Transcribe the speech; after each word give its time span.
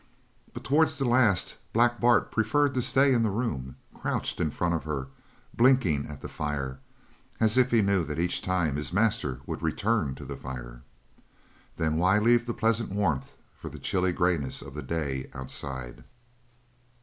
But 0.51 0.63
towards 0.63 0.97
the 0.97 1.05
last 1.05 1.57
Black 1.73 1.99
Bart 1.99 2.31
preferred 2.31 2.73
to 2.73 2.81
stay 2.81 3.13
in 3.13 3.21
the 3.21 3.29
room, 3.29 3.75
crouched 3.93 4.41
in 4.41 4.49
front 4.49 4.73
of 4.73 4.83
her 4.83 5.01
and 5.01 5.09
blinking 5.53 6.07
at 6.07 6.21
the 6.21 6.27
fire, 6.27 6.79
as 7.39 7.55
if 7.55 7.69
he 7.69 7.83
knew 7.83 8.03
that 8.05 8.17
each 8.19 8.41
time 8.41 8.77
his 8.77 8.91
master 8.91 9.41
would 9.45 9.61
return 9.61 10.15
to 10.15 10.25
the 10.25 10.35
fire. 10.35 10.81
Then, 11.77 11.97
why 11.97 12.17
leave 12.17 12.47
the 12.47 12.53
pleasant 12.55 12.89
warmth 12.91 13.33
for 13.55 13.69
the 13.69 13.77
chilly 13.77 14.11
greyness 14.11 14.63
of 14.63 14.73
the 14.73 14.81
day 14.81 15.29
outside? 15.35 16.03